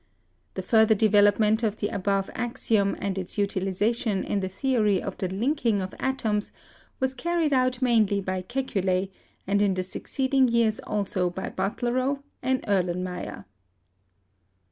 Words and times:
The 0.55 0.63
further 0.63 0.95
development 0.95 1.61
of 1.61 1.77
the 1.77 1.89
above 1.89 2.31
axiom 2.33 2.95
and 2.99 3.19
its 3.19 3.37
utilization 3.37 4.23
in 4.23 4.39
the 4.39 4.49
theory 4.49 4.99
of 4.99 5.15
the 5.19 5.27
link 5.29 5.63
ing 5.63 5.79
of 5.79 5.93
atoms 5.99 6.51
was 6.99 7.13
carried 7.13 7.53
out 7.53 7.83
mainly 7.83 8.19
by 8.19 8.41
Kekule, 8.41 9.11
and 9.45 9.61
in 9.61 9.75
the 9.75 9.83
succeeding 9.83 10.47
years 10.47 10.79
also 10.79 11.29
by 11.29 11.51
Butlerow 11.51 12.23
and 12.41 12.63
Erlenmeyer. 12.63 13.45